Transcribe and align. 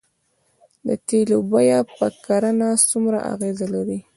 د 0.87 0.89
تیلو 1.07 1.37
بیه 1.51 1.79
په 1.97 2.05
کرنه 2.25 2.69
څومره 2.89 3.19
اغیز 3.33 3.57
لري؟ 3.73 3.97